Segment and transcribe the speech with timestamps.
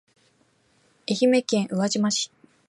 [1.07, 2.31] 愛媛県宇和島市